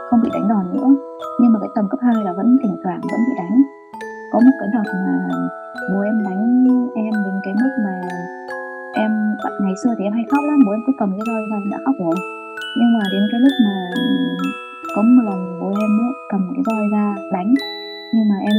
không 0.10 0.19
bị 0.24 0.30
đánh 0.34 0.48
đòn 0.48 0.74
nữa. 0.74 0.88
Nhưng 1.40 1.54
mà 1.54 1.60
cái 1.60 1.69
tầm 1.75 1.86
cấp 1.90 2.00
2 2.04 2.24
là 2.24 2.34
vẫn 2.34 2.58
thỉnh 2.63 2.75
thoảng 2.84 3.00
vẫn 3.01 3.19
bị 3.28 3.34
đánh. 3.38 3.62
Có 4.31 4.40
một 4.40 4.51
cái 4.60 4.69
đợt 4.74 4.92
mà 5.06 5.36
bố 5.92 6.00
em 6.01 6.24
đánh 6.24 6.66
em 6.95 7.13
đến 7.25 7.36
cái 7.44 7.54
mức 7.62 7.74
mà 7.86 8.01
em 8.94 9.12
ngày 9.62 9.74
xưa 9.83 9.94
thì 9.98 10.04
em 10.04 10.13
hay 10.13 10.25
khóc 10.31 10.44
lắm 10.44 10.60
bố 10.66 10.72
em 10.72 10.81
cứ 10.88 10.94
cầm 11.00 11.12
cái 11.12 11.24
roi 11.27 11.42
ra 11.51 11.57
đã 11.72 11.77
khóc 11.86 11.95
rồi. 12.00 12.16
Nhưng 12.80 12.94
mà 12.98 13.04
đến 13.12 13.24
cái 13.31 13.39
lúc 13.39 13.56
mà 13.66 13.75
có 14.95 15.01
một 15.01 15.24
lần 15.25 15.60
bố 15.60 15.68
em 15.68 15.92
ấy 16.06 16.13
cầm 16.31 16.42
cái 16.56 16.63
roi 16.66 16.86
ra 16.92 17.16
đánh 17.33 17.54
nhưng 18.13 18.30
mà 18.30 18.36
em 18.50 18.57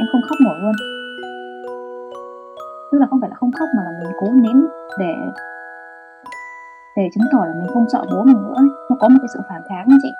em 0.00 0.06
không 0.12 0.22
khóc 0.28 0.38
nổi 0.44 0.56
luôn. 0.62 0.72
Tức 2.92 2.98
là 2.98 3.06
không 3.10 3.20
phải 3.20 3.30
là 3.30 3.36
không 3.36 3.52
khóc 3.52 3.68
mà 3.76 3.82
là 3.84 3.90
mình 4.00 4.12
cố 4.20 4.26
nín 4.32 4.56
để 4.98 5.14
để 6.96 7.08
chứng 7.14 7.28
tỏ 7.32 7.44
là 7.44 7.54
mình 7.54 7.66
không 7.74 7.86
sợ 7.92 8.04
bố 8.10 8.24
mình 8.24 8.42
nữa 8.42 8.56
nó 8.90 8.96
có 9.00 9.08
một 9.08 9.18
cái 9.22 9.28
sự 9.34 9.40
phản 9.48 9.62
kháng 9.68 9.88
chị. 10.02 10.12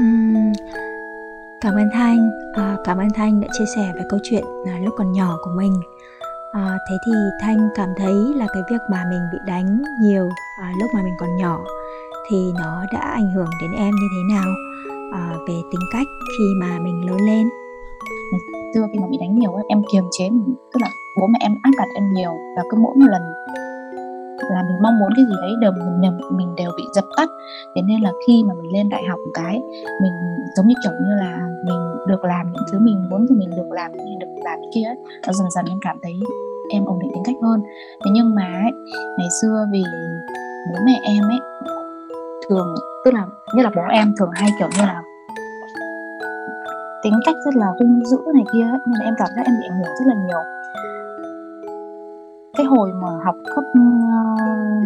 Uhm, 0.00 0.52
cảm 1.62 1.74
ơn 1.74 1.88
thanh. 1.92 2.30
À, 2.52 2.76
cảm 2.84 2.98
ơn 2.98 3.08
thanh 3.14 3.40
đã 3.40 3.48
chia 3.58 3.64
sẻ 3.76 3.92
về 3.94 4.02
câu 4.08 4.20
chuyện 4.22 4.44
à, 4.66 4.78
lúc 4.84 4.94
còn 4.98 5.12
nhỏ 5.12 5.38
của 5.42 5.50
mình. 5.56 5.72
À, 6.52 6.78
thế 6.90 6.96
thì 7.06 7.12
thanh 7.40 7.68
cảm 7.74 7.88
thấy 7.96 8.14
là 8.36 8.46
cái 8.52 8.62
việc 8.70 8.80
mà 8.90 9.04
mình 9.10 9.20
bị 9.32 9.38
đánh 9.46 9.82
nhiều 10.02 10.28
à, 10.62 10.72
lúc 10.80 10.90
mà 10.94 11.02
mình 11.02 11.14
còn 11.18 11.36
nhỏ 11.36 11.64
thì 12.30 12.52
nó 12.58 12.84
đã 12.92 13.00
ảnh 13.00 13.30
hưởng 13.30 13.50
đến 13.62 13.70
em 13.72 13.90
như 13.90 14.08
thế 14.16 14.34
nào? 14.34 14.48
À, 15.12 15.34
về 15.48 15.54
tính 15.72 15.80
cách 15.92 16.06
khi 16.38 16.44
mà 16.60 16.78
mình 16.78 17.06
lớn 17.06 17.18
lên. 17.26 17.48
Ừ, 18.32 18.38
Xưa 18.74 18.86
khi 18.92 18.98
mà 18.98 19.06
bị 19.10 19.16
đánh 19.20 19.38
nhiều 19.38 19.52
em 19.68 19.82
kiềm 19.92 20.04
chế 20.18 20.30
mình 20.30 20.54
tức 20.72 20.78
là 20.82 20.88
bố 21.20 21.26
mẹ 21.26 21.38
em 21.42 21.52
áp 21.62 21.70
đặt 21.78 21.88
em 21.94 22.04
nhiều 22.12 22.32
và 22.56 22.62
cứ 22.70 22.76
mỗi 22.76 22.94
một 22.96 23.06
lần 23.10 23.22
là 24.50 24.62
mình 24.62 24.82
mong 24.82 24.98
muốn 24.98 25.10
cái 25.16 25.24
gì 25.24 25.34
đấy 25.42 25.52
đều 25.60 25.72
mình 25.72 26.18
mình 26.36 26.54
đều 26.54 26.70
bị 26.76 26.84
dập 26.94 27.04
tắt 27.16 27.28
thế 27.74 27.82
nên 27.82 28.00
là 28.00 28.10
khi 28.26 28.44
mà 28.48 28.54
mình 28.54 28.72
lên 28.72 28.88
đại 28.88 29.02
học 29.10 29.18
một 29.18 29.30
cái 29.34 29.60
mình 30.02 30.12
giống 30.56 30.66
như 30.66 30.74
kiểu 30.84 30.92
như 30.92 31.14
là 31.14 31.48
mình 31.64 32.06
được 32.08 32.24
làm 32.24 32.52
những 32.52 32.62
thứ 32.72 32.78
mình 32.78 33.08
muốn 33.10 33.26
thì 33.28 33.34
mình 33.34 33.50
được 33.50 33.70
làm 33.70 33.92
những 33.92 34.18
được 34.18 34.26
làm 34.44 34.58
kia 34.74 34.84
ấy. 34.84 34.96
và 35.26 35.32
dần 35.32 35.50
dần 35.50 35.64
em 35.68 35.78
cảm 35.82 35.98
thấy 36.02 36.12
em 36.72 36.84
ổn 36.84 36.98
định 36.98 37.10
tính 37.14 37.22
cách 37.26 37.36
hơn 37.42 37.62
thế 38.04 38.10
nhưng 38.14 38.34
mà 38.34 38.60
ấy, 38.62 38.72
ngày 39.18 39.28
xưa 39.42 39.66
vì 39.72 39.84
bố 40.72 40.78
mẹ 40.86 41.00
em 41.04 41.22
ấy 41.22 41.38
thường 42.48 42.74
tức 43.04 43.14
là 43.14 43.26
như 43.54 43.62
là 43.62 43.70
bố 43.76 43.82
em 43.90 44.14
thường 44.18 44.30
hay 44.32 44.50
kiểu 44.58 44.68
như 44.78 44.82
là 44.86 45.02
tính 47.02 47.14
cách 47.26 47.36
rất 47.44 47.56
là 47.56 47.66
hung 47.66 48.04
dữ 48.04 48.18
này 48.34 48.44
kia 48.52 48.62
ấy, 48.62 48.78
nên 48.86 48.98
là 48.98 49.04
em 49.04 49.14
cảm 49.18 49.28
giác 49.36 49.42
em 49.46 49.54
bị 49.60 49.66
ảnh 49.70 49.78
hưởng 49.78 49.94
rất 49.98 50.06
là 50.06 50.14
nhiều 50.14 50.40
cái 52.56 52.66
hồi 52.66 52.92
mà 52.92 53.08
học 53.24 53.34
cấp 53.54 53.64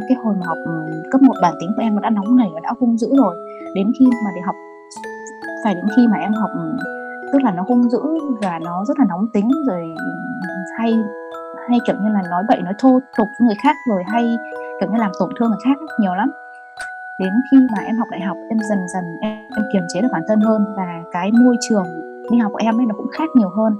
cái 0.09 0.17
hồi 0.25 0.35
mà 0.41 0.47
học 0.47 0.59
ừ, 0.65 1.03
cấp 1.13 1.23
một 1.23 1.35
bản 1.43 1.55
tính 1.61 1.73
của 1.77 1.83
em 1.83 1.95
nó 1.95 2.01
đã 2.01 2.11
nóng 2.11 2.37
nảy 2.37 2.49
và 2.55 2.61
đã 2.61 2.71
hung 2.81 2.97
dữ 2.99 3.09
rồi. 3.17 3.37
Đến 3.75 3.93
khi 3.99 4.07
mà 4.25 4.31
để 4.35 4.41
học 4.47 4.55
phải 5.65 5.75
đến 5.75 5.85
khi 5.97 6.09
mà 6.09 6.17
em 6.17 6.33
học 6.33 6.51
ừ, 6.55 6.77
tức 7.33 7.43
là 7.43 7.53
nó 7.53 7.63
hung 7.69 7.91
dữ 7.91 8.01
và 8.43 8.59
nó 8.59 8.85
rất 8.85 8.99
là 8.99 9.05
nóng 9.09 9.27
tính 9.33 9.51
rồi 9.67 9.83
ừ, 9.99 10.13
hay 10.79 10.93
hay 11.69 11.79
kiểu 11.87 11.97
như 12.03 12.09
là 12.09 12.23
nói 12.31 12.43
bậy 12.49 12.63
nói 12.63 12.75
thô 12.79 13.01
tục 13.19 13.29
với 13.39 13.47
người 13.47 13.57
khác 13.63 13.77
rồi 13.91 14.03
hay 14.07 14.37
kiểu 14.81 14.91
như 14.93 14.99
làm 14.99 15.11
tổn 15.21 15.31
thương 15.39 15.49
người 15.51 15.61
khác 15.65 15.79
nhiều 16.01 16.15
lắm. 16.15 16.31
Đến 17.19 17.33
khi 17.51 17.57
mà 17.77 17.83
em 17.83 17.97
học 17.97 18.09
đại 18.11 18.21
học 18.21 18.37
em 18.51 18.59
dần 18.71 18.79
dần 18.95 19.05
em, 19.23 19.39
em 19.57 19.65
kiềm 19.73 19.83
chế 19.95 20.03
được 20.03 20.09
bản 20.13 20.23
thân 20.29 20.41
hơn 20.41 20.65
và 20.77 21.03
cái 21.13 21.33
môi 21.33 21.57
trường 21.69 21.87
đi 22.31 22.39
học 22.39 22.53
của 22.53 22.61
em 22.63 22.81
ấy 22.81 22.87
nó 22.87 22.95
cũng 22.97 23.09
khác 23.19 23.29
nhiều 23.35 23.49
hơn 23.49 23.73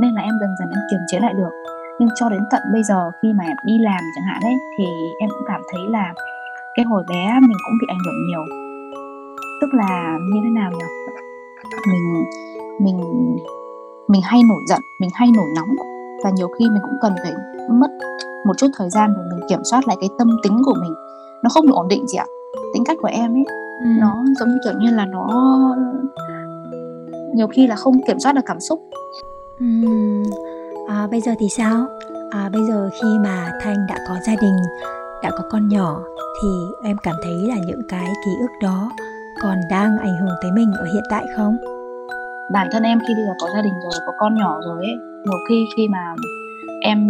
nên 0.00 0.14
là 0.14 0.22
em 0.22 0.34
dần 0.40 0.50
dần 0.58 0.68
em 0.70 0.80
kiềm 0.90 1.00
chế 1.06 1.18
lại 1.20 1.34
được 1.34 1.71
nhưng 2.02 2.10
cho 2.14 2.28
đến 2.28 2.42
tận 2.50 2.62
bây 2.72 2.82
giờ 2.82 3.10
khi 3.22 3.32
mà 3.32 3.44
đi 3.64 3.78
làm 3.78 4.00
chẳng 4.14 4.24
hạn 4.24 4.40
đấy 4.42 4.54
thì 4.78 4.84
em 5.18 5.30
cũng 5.30 5.46
cảm 5.48 5.60
thấy 5.72 5.80
là 5.90 6.14
cái 6.76 6.84
hồi 6.84 7.04
bé 7.08 7.38
mình 7.40 7.58
cũng 7.64 7.74
bị 7.80 7.86
ảnh 7.88 7.98
hưởng 8.06 8.26
nhiều. 8.28 8.44
Tức 9.60 9.74
là 9.74 10.18
như 10.32 10.40
thế 10.44 10.50
nào 10.50 10.70
nhỉ? 10.70 10.84
Mình 11.88 12.24
mình 12.80 12.98
mình 14.08 14.20
hay 14.24 14.40
nổi 14.48 14.62
giận 14.68 14.80
mình 15.00 15.10
hay 15.14 15.28
nổi 15.36 15.46
nóng. 15.56 15.68
Và 16.24 16.30
nhiều 16.30 16.48
khi 16.58 16.64
mình 16.70 16.82
cũng 16.82 16.98
cần 17.02 17.14
phải 17.22 17.32
mất 17.70 17.90
một 18.46 18.52
chút 18.58 18.66
thời 18.76 18.90
gian 18.90 19.14
để 19.16 19.22
mình 19.30 19.48
kiểm 19.48 19.60
soát 19.70 19.88
lại 19.88 19.96
cái 20.00 20.08
tâm 20.18 20.30
tính 20.42 20.62
của 20.64 20.74
mình. 20.82 20.94
Nó 21.42 21.50
không 21.50 21.66
được 21.66 21.74
ổn 21.74 21.88
định 21.88 22.06
gì 22.06 22.18
ạ. 22.18 22.26
Tính 22.74 22.84
cách 22.84 22.98
của 23.00 23.08
em 23.08 23.34
ấy 23.34 23.44
ừ. 23.80 23.86
nó 24.00 24.24
giống 24.40 24.48
như 24.48 24.58
kiểu 24.64 24.72
như 24.80 24.90
là 24.90 25.06
nó 25.06 25.26
nhiều 27.34 27.46
khi 27.46 27.66
là 27.66 27.76
không 27.76 27.94
kiểm 28.06 28.18
soát 28.18 28.32
được 28.32 28.42
cảm 28.46 28.60
xúc. 28.60 28.80
Uhm, 29.64 30.22
à, 30.88 31.06
bây 31.10 31.20
giờ 31.20 31.32
thì 31.38 31.48
sao? 31.48 31.86
À, 32.30 32.48
bây 32.52 32.62
giờ 32.64 32.90
khi 33.02 33.08
mà 33.24 33.50
thanh 33.62 33.86
đã 33.88 33.98
có 34.08 34.14
gia 34.26 34.34
đình 34.42 34.56
đã 35.22 35.30
có 35.30 35.44
con 35.50 35.68
nhỏ 35.68 36.00
thì 36.42 36.48
em 36.84 36.96
cảm 37.02 37.14
thấy 37.24 37.34
là 37.48 37.54
những 37.66 37.82
cái 37.88 38.06
ký 38.24 38.30
ức 38.40 38.50
đó 38.62 38.90
còn 39.42 39.58
đang 39.70 39.98
ảnh 39.98 40.16
hưởng 40.20 40.34
tới 40.42 40.50
mình 40.54 40.72
ở 40.78 40.84
hiện 40.84 41.02
tại 41.10 41.24
không? 41.36 41.56
Bản 42.52 42.68
thân 42.72 42.82
em 42.82 42.98
khi 43.08 43.14
bây 43.14 43.24
giờ 43.24 43.32
có 43.40 43.48
gia 43.54 43.62
đình 43.62 43.74
rồi 43.82 43.92
có 44.06 44.12
con 44.18 44.34
nhỏ 44.34 44.60
rồi 44.64 44.84
ấy 44.84 44.94
nhiều 45.24 45.38
khi 45.48 45.66
khi 45.76 45.88
mà 45.88 46.14
em 46.82 47.06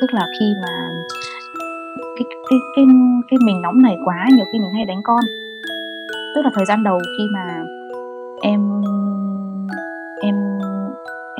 tức 0.00 0.14
là 0.14 0.26
khi 0.40 0.46
mà 0.62 0.88
cái 2.16 2.24
cái 2.50 2.58
cái 2.76 2.84
cái 3.30 3.38
mình 3.46 3.62
nóng 3.62 3.82
nảy 3.82 3.96
quá 4.04 4.28
nhiều 4.36 4.44
khi 4.52 4.58
mình 4.58 4.72
hay 4.74 4.84
đánh 4.84 5.00
con. 5.04 5.20
Tức 6.34 6.42
là 6.44 6.50
thời 6.54 6.66
gian 6.66 6.82
đầu 6.82 6.98
khi 7.18 7.24
mà 7.34 7.64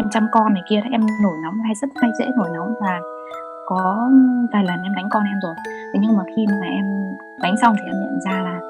em 0.06 0.10
chăm 0.10 0.26
con 0.32 0.54
này 0.54 0.62
kia 0.68 0.80
em 0.92 1.00
nổi 1.22 1.36
nóng 1.42 1.60
hay 1.64 1.74
rất 1.74 1.88
hay 2.02 2.10
dễ 2.18 2.26
nổi 2.36 2.48
nóng 2.54 2.74
và 2.80 3.00
có 3.66 4.10
vài 4.52 4.64
lần 4.64 4.82
em 4.82 4.94
đánh 4.94 5.08
con 5.10 5.24
em 5.24 5.38
rồi. 5.42 5.54
Thế 5.92 6.00
nhưng 6.02 6.16
mà 6.16 6.22
khi 6.36 6.46
mà 6.60 6.66
em 6.66 6.84
đánh 7.42 7.54
xong 7.62 7.74
thì 7.78 7.82
em 7.86 7.94
nhận 8.00 8.20
ra 8.24 8.42
là 8.42 8.60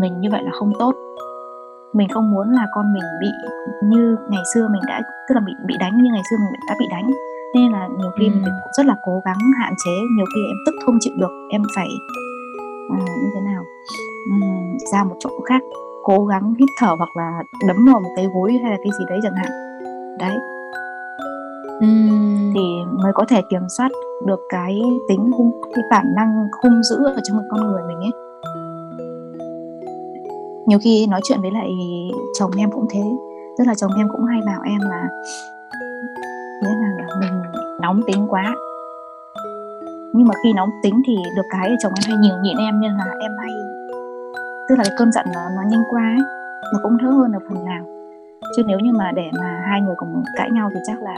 mình 0.00 0.20
như 0.20 0.28
vậy 0.30 0.42
là 0.44 0.50
không 0.52 0.72
tốt. 0.78 0.94
Mình 1.92 2.08
không 2.08 2.30
muốn 2.30 2.50
là 2.50 2.66
con 2.74 2.92
mình 2.92 3.02
bị 3.20 3.28
như 3.82 4.16
ngày 4.28 4.42
xưa 4.54 4.68
mình 4.68 4.82
đã 4.86 5.00
tức 5.28 5.34
là 5.34 5.40
bị 5.40 5.52
bị 5.66 5.74
đánh 5.80 6.02
như 6.02 6.10
ngày 6.12 6.22
xưa 6.30 6.36
mình 6.36 6.60
đã 6.68 6.74
bị 6.80 6.86
đánh. 6.90 7.10
Nên 7.54 7.72
là 7.72 7.88
nhiều 7.98 8.10
khi 8.18 8.26
ừ. 8.26 8.30
mình 8.30 8.42
cũng 8.44 8.72
rất 8.76 8.86
là 8.86 8.94
cố 9.06 9.22
gắng 9.24 9.38
hạn 9.60 9.72
chế 9.84 9.92
nhiều 10.16 10.26
khi 10.34 10.40
em 10.50 10.56
tức 10.66 10.74
không 10.86 10.96
chịu 11.00 11.14
được 11.18 11.32
em 11.50 11.62
phải 11.76 11.88
à, 12.90 12.98
như 12.98 13.30
thế 13.34 13.40
nào 13.40 13.62
uhm, 14.34 14.76
ra 14.92 15.04
một 15.04 15.16
chỗ 15.18 15.30
khác 15.48 15.62
cố 16.04 16.26
gắng 16.26 16.54
hít 16.58 16.68
thở 16.78 16.94
hoặc 16.98 17.16
là 17.16 17.42
đấm 17.68 17.76
vào 17.92 18.00
một 18.00 18.10
cái 18.16 18.26
gối 18.34 18.58
hay 18.62 18.70
là 18.70 18.76
cái 18.76 18.92
gì 18.98 19.04
đấy 19.08 19.20
chẳng 19.22 19.34
hạn 19.34 19.69
đấy. 20.18 20.38
Uhm. 21.84 22.52
thì 22.54 22.60
mới 23.02 23.12
có 23.14 23.24
thể 23.28 23.42
kiểm 23.50 23.68
soát 23.68 23.88
được 24.26 24.40
cái 24.48 24.80
tính 25.08 25.30
hung 25.32 25.50
cái 25.74 25.84
bản 25.90 26.14
năng 26.16 26.48
hung 26.62 26.82
dữ 26.82 26.96
ở 27.04 27.20
trong 27.22 27.42
con 27.50 27.66
người 27.66 27.82
mình 27.88 27.98
ấy. 27.98 28.12
Nhiều 30.66 30.78
khi 30.82 31.06
nói 31.06 31.20
chuyện 31.24 31.40
với 31.40 31.50
lại 31.50 31.70
chồng 32.38 32.50
em 32.58 32.70
cũng 32.70 32.86
thế. 32.90 33.02
Tức 33.58 33.64
là 33.66 33.74
chồng 33.74 33.90
em 33.96 34.08
cũng 34.12 34.24
hay 34.24 34.40
bảo 34.46 34.60
em 34.64 34.80
là 34.80 35.08
nào 36.62 36.96
là 36.98 37.06
mình 37.20 37.42
nóng 37.80 38.00
tính 38.06 38.26
quá. 38.30 38.54
Nhưng 40.14 40.26
mà 40.26 40.34
khi 40.44 40.52
nóng 40.52 40.70
tính 40.82 41.02
thì 41.06 41.16
được 41.36 41.46
cái 41.50 41.74
chồng 41.82 41.92
em 41.96 42.10
hay 42.10 42.16
nhường 42.16 42.42
nhịn 42.42 42.56
em 42.56 42.80
nên 42.80 42.92
là 42.92 43.04
em 43.20 43.32
hay 43.38 43.50
tức 44.70 44.76
là 44.78 44.84
cái 44.84 44.94
cơn 44.98 45.12
giận 45.12 45.26
nó 45.34 45.40
nó 45.56 45.62
nhanh 45.70 45.82
qua 45.90 46.02
ấy. 46.02 46.26
Nó 46.72 46.78
cũng 46.82 46.96
đỡ 46.96 47.10
hơn 47.10 47.32
ở 47.32 47.38
phần 47.48 47.64
nào 47.64 47.84
chứ 48.56 48.62
nếu 48.66 48.78
như 48.78 48.92
mà 48.92 49.12
để 49.12 49.30
mà 49.38 49.62
hai 49.70 49.80
người 49.80 49.94
cùng 49.98 50.22
cãi 50.36 50.50
nhau 50.50 50.70
thì 50.74 50.80
chắc 50.86 51.02
là 51.02 51.14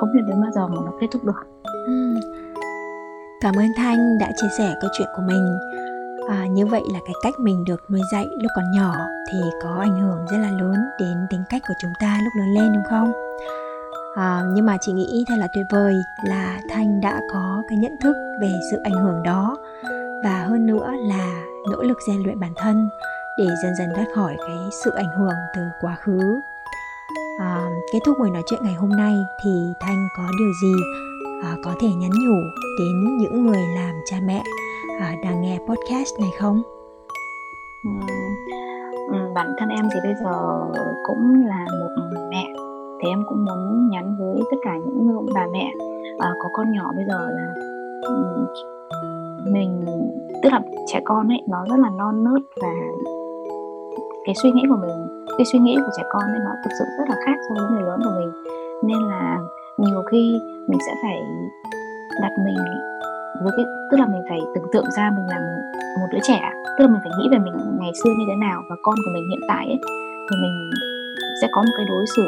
không 0.00 0.12
biết 0.14 0.20
đến 0.28 0.40
bao 0.42 0.50
giờ 0.50 0.66
mà 0.66 0.76
nó 0.84 0.92
kết 1.00 1.06
thúc 1.12 1.24
được. 1.24 1.46
Ừ. 1.86 2.14
cảm 3.40 3.54
ơn 3.54 3.66
thanh 3.76 4.18
đã 4.20 4.32
chia 4.36 4.48
sẻ 4.58 4.74
câu 4.80 4.90
chuyện 4.98 5.08
của 5.16 5.22
mình. 5.22 5.58
À, 6.28 6.46
như 6.46 6.66
vậy 6.66 6.82
là 6.92 6.98
cái 7.06 7.14
cách 7.22 7.34
mình 7.40 7.64
được 7.64 7.90
nuôi 7.90 8.00
dạy 8.12 8.26
lúc 8.42 8.50
còn 8.56 8.64
nhỏ 8.70 8.94
thì 9.32 9.38
có 9.62 9.76
ảnh 9.80 10.00
hưởng 10.00 10.26
rất 10.30 10.38
là 10.38 10.50
lớn 10.50 10.76
đến 11.00 11.26
tính 11.30 11.42
cách 11.50 11.62
của 11.68 11.74
chúng 11.82 11.92
ta 12.00 12.18
lúc 12.24 12.32
lớn 12.38 12.54
lên 12.54 12.72
đúng 12.72 12.84
không? 12.90 13.12
À, 14.16 14.42
nhưng 14.54 14.66
mà 14.66 14.76
chị 14.80 14.92
nghĩ 14.92 15.24
thật 15.28 15.34
là 15.38 15.48
tuyệt 15.54 15.66
vời 15.72 15.94
là 16.24 16.58
thanh 16.70 17.00
đã 17.00 17.20
có 17.32 17.62
cái 17.68 17.78
nhận 17.78 17.96
thức 18.02 18.16
về 18.40 18.52
sự 18.70 18.78
ảnh 18.84 18.92
hưởng 18.92 19.22
đó 19.22 19.56
và 20.24 20.44
hơn 20.48 20.66
nữa 20.66 20.92
là 21.08 21.42
nỗ 21.70 21.82
lực 21.82 21.98
rèn 22.08 22.22
luyện 22.22 22.40
bản 22.40 22.52
thân 22.56 22.88
để 23.38 23.46
dần 23.62 23.74
dần 23.78 23.88
thoát 23.94 24.06
khỏi 24.14 24.36
cái 24.46 24.58
sự 24.84 24.90
ảnh 24.96 25.10
hưởng 25.18 25.36
từ 25.54 25.62
quá 25.80 25.96
khứ. 26.00 26.40
À, 27.40 27.70
kết 27.92 27.98
thúc 28.04 28.16
buổi 28.18 28.30
nói 28.30 28.42
chuyện 28.46 28.60
ngày 28.62 28.74
hôm 28.74 28.90
nay 28.90 29.14
thì 29.44 29.50
thanh 29.80 30.08
có 30.16 30.22
điều 30.38 30.52
gì 30.62 30.72
à, 31.42 31.56
có 31.64 31.74
thể 31.80 31.88
nhắn 31.88 32.10
nhủ 32.10 32.36
đến 32.78 33.16
những 33.18 33.46
người 33.46 33.62
làm 33.76 33.94
cha 34.04 34.16
mẹ 34.26 34.42
à, 35.00 35.14
đang 35.22 35.42
nghe 35.42 35.58
podcast 35.68 36.20
này 36.20 36.30
không? 36.38 36.62
Ừ, 37.84 37.90
ừ 39.12 39.18
bản 39.34 39.54
thân 39.58 39.68
em 39.68 39.88
thì 39.94 40.00
bây 40.02 40.14
giờ 40.14 40.32
cũng 41.06 41.46
là 41.46 41.66
một 41.80 42.20
mẹ 42.30 42.46
thì 43.02 43.08
em 43.08 43.24
cũng 43.28 43.44
muốn 43.44 43.88
nhắn 43.88 44.16
với 44.18 44.42
tất 44.50 44.56
cả 44.62 44.76
những 44.76 45.26
bà 45.34 45.46
mẹ 45.52 45.72
à, 46.18 46.30
có 46.42 46.48
con 46.52 46.72
nhỏ 46.72 46.92
bây 46.96 47.04
giờ 47.08 47.30
là 47.30 47.54
ừ, 48.02 48.46
mình 49.52 49.84
tức 50.42 50.52
là 50.52 50.60
trẻ 50.86 51.00
con 51.04 51.28
ấy 51.28 51.42
nó 51.48 51.64
rất 51.70 51.76
là 51.78 51.90
non 51.90 52.24
nớt 52.24 52.42
và 52.62 52.72
cái 54.26 54.34
suy 54.42 54.50
nghĩ 54.50 54.62
của 54.68 54.76
mình 54.76 55.24
cái 55.38 55.44
suy 55.52 55.58
nghĩ 55.58 55.76
của 55.76 55.92
trẻ 55.96 56.02
con 56.12 56.22
ấy 56.22 56.40
nó 56.44 56.52
thực 56.64 56.70
sự 56.78 56.84
rất 56.98 57.04
là 57.08 57.16
khác 57.26 57.36
so 57.48 57.54
với 57.54 57.70
người 57.70 57.82
lớn 57.82 58.00
của 58.04 58.14
mình. 58.18 58.30
Nên 58.84 58.98
là 59.08 59.38
nhiều 59.78 60.02
khi 60.10 60.40
mình 60.68 60.78
sẽ 60.86 60.92
phải 61.02 61.18
đặt 62.22 62.32
mình 62.44 62.56
với 63.42 63.52
cái 63.56 63.66
tức 63.90 63.96
là 64.00 64.06
mình 64.06 64.22
phải 64.28 64.40
tưởng 64.54 64.70
tượng 64.72 64.90
ra 64.96 65.10
mình 65.16 65.26
là 65.26 65.40
một 66.00 66.06
đứa 66.12 66.18
trẻ. 66.22 66.40
Tức 66.78 66.84
là 66.84 66.88
mình 66.88 67.00
phải 67.04 67.12
nghĩ 67.18 67.28
về 67.32 67.38
mình 67.38 67.54
ngày 67.80 67.92
xưa 68.04 68.10
như 68.18 68.24
thế 68.28 68.36
nào 68.46 68.62
và 68.70 68.76
con 68.82 68.94
của 69.04 69.10
mình 69.14 69.28
hiện 69.30 69.40
tại 69.48 69.66
ấy 69.66 69.78
thì 70.30 70.36
mình 70.42 70.70
sẽ 71.42 71.48
có 71.52 71.62
một 71.62 71.72
cái 71.76 71.86
đối 71.88 72.04
xử 72.16 72.22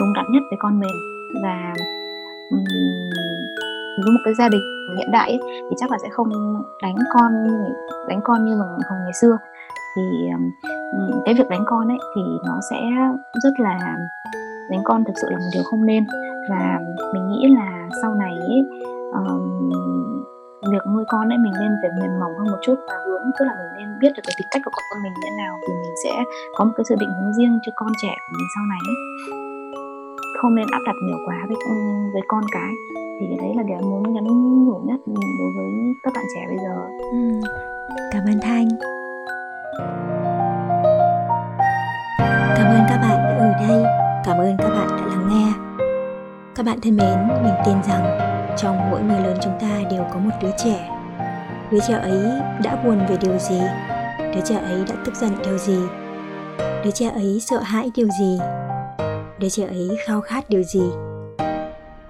đúng 0.00 0.12
đắn 0.16 0.26
nhất 0.32 0.42
với 0.50 0.58
con 0.60 0.80
mình. 0.80 0.96
Và 1.42 1.74
um, 2.50 2.64
với 4.02 4.12
một 4.12 4.20
cái 4.24 4.34
gia 4.34 4.48
đình 4.48 4.62
hiện 4.98 5.10
đại 5.12 5.30
ấy, 5.30 5.40
thì 5.70 5.76
chắc 5.76 5.90
là 5.90 5.98
sẽ 6.02 6.08
không 6.10 6.28
đánh 6.82 6.96
con 7.14 7.32
đánh 8.08 8.20
con 8.24 8.44
như 8.44 8.56
mà 8.56 8.64
hồi 8.90 8.98
ngày 9.04 9.12
xưa 9.20 9.38
thì 9.96 10.02
cái 11.24 11.34
việc 11.34 11.48
đánh 11.48 11.64
con 11.66 11.88
ấy 11.88 11.98
thì 12.16 12.22
nó 12.46 12.60
sẽ 12.70 12.80
rất 13.42 13.60
là 13.60 13.96
đánh 14.70 14.80
con 14.84 15.04
thực 15.04 15.12
sự 15.22 15.28
là 15.30 15.38
một 15.38 15.50
điều 15.54 15.62
không 15.62 15.86
nên 15.86 16.06
và 16.50 16.80
mình 17.14 17.28
nghĩ 17.28 17.46
là 17.54 17.88
sau 18.02 18.14
này 18.14 18.32
ấy, 18.38 18.62
um, 19.12 19.70
việc 20.72 20.84
nuôi 20.92 21.04
con 21.08 21.28
ấy 21.28 21.38
mình 21.38 21.52
nên 21.60 21.72
phải 21.82 21.90
mềm 22.00 22.20
mỏng 22.20 22.32
hơn 22.38 22.46
một 22.50 22.58
chút 22.62 22.74
và 22.88 22.94
hướng 23.06 23.22
tức 23.38 23.44
là 23.44 23.54
mình 23.58 23.72
nên 23.78 23.98
biết 24.00 24.12
được 24.16 24.22
cái 24.26 24.34
tính 24.38 24.48
cách 24.50 24.62
của 24.64 24.70
con 24.90 25.02
mình 25.02 25.12
như 25.14 25.20
thế 25.24 25.30
nào 25.42 25.54
thì 25.62 25.72
mình 25.82 25.94
sẽ 26.04 26.24
có 26.56 26.64
một 26.64 26.72
cái 26.76 26.84
sự 26.88 26.94
định 27.00 27.12
hướng 27.16 27.32
riêng 27.34 27.58
cho 27.66 27.72
con 27.76 27.92
trẻ 28.02 28.14
của 28.24 28.32
mình 28.38 28.48
sau 28.54 28.64
này 28.72 28.82
ấy. 28.92 28.98
không 30.40 30.54
nên 30.54 30.66
áp 30.70 30.82
đặt 30.86 30.96
nhiều 31.06 31.18
quá 31.26 31.38
với 31.48 31.56
với 32.12 32.22
con 32.28 32.44
cái 32.52 32.72
thì 33.20 33.26
đấy 33.40 33.52
là 33.56 33.62
điều 33.62 33.80
muốn 33.90 34.12
nhắn 34.12 34.24
nhủ 34.66 34.78
nhất 34.84 35.00
đối 35.38 35.50
với 35.56 35.70
các 36.02 36.12
bạn 36.14 36.24
trẻ 36.34 36.42
bây 36.48 36.58
giờ 36.64 36.74
ừ. 37.12 37.40
cảm 38.12 38.22
ơn 38.26 38.38
thanh 38.42 38.68
cảm 42.56 42.66
ơn 42.66 42.84
các 42.88 42.98
bạn 43.02 43.24
đã 43.24 43.36
ở 43.38 43.52
đây. 43.68 43.84
Cảm 44.24 44.38
ơn 44.38 44.56
các 44.58 44.68
bạn 44.68 44.88
đã 44.88 45.06
lắng 45.06 45.28
nghe. 45.28 45.52
Các 46.54 46.66
bạn 46.66 46.80
thân 46.80 46.96
mến, 46.96 47.28
mình 47.42 47.54
tin 47.64 47.82
rằng 47.82 48.18
trong 48.56 48.90
mỗi 48.90 49.02
người 49.02 49.20
lớn 49.20 49.36
chúng 49.42 49.58
ta 49.60 49.80
đều 49.90 50.04
có 50.12 50.18
một 50.18 50.30
đứa 50.42 50.50
trẻ. 50.64 50.90
Đứa 51.70 51.80
trẻ 51.88 51.94
ấy 51.94 52.30
đã 52.62 52.76
buồn 52.84 53.06
về 53.08 53.16
điều 53.20 53.38
gì? 53.38 53.60
Đứa 54.18 54.40
trẻ 54.44 54.54
ấy 54.54 54.84
đã 54.88 54.94
tức 55.04 55.14
giận 55.14 55.30
điều 55.44 55.58
gì? 55.58 55.78
Đứa 56.58 56.90
trẻ 56.90 57.10
ấy 57.14 57.38
sợ 57.40 57.60
hãi 57.60 57.90
điều 57.94 58.08
gì? 58.20 58.38
Đứa 59.38 59.48
trẻ 59.48 59.66
ấy 59.66 59.96
khao 60.06 60.20
khát 60.20 60.44
điều 60.48 60.62
gì? 60.62 60.90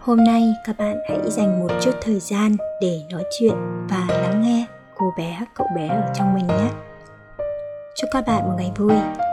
Hôm 0.00 0.25
nay 0.25 0.54
các 0.64 0.76
bạn 0.78 0.97
hãy 1.09 1.18
dành 1.30 1.61
một 1.61 1.71
chút 1.80 1.92
thời 2.02 2.21
gian 2.21 2.56
để 2.80 3.00
nói 3.11 3.23
chuyện 3.38 3.54
và 3.88 4.06
lắng 4.09 4.42
nghe 4.42 4.66
cô 4.94 5.12
bé, 5.18 5.40
cậu 5.54 5.66
bé 5.76 5.88
ở 5.88 6.12
trong 6.14 6.35
mình 6.35 6.47
nhé 6.47 6.84
chúc 7.95 8.11
các 8.13 8.27
bạn 8.27 8.45
một 8.45 8.55
ngày 8.57 8.73
vui. 8.77 9.24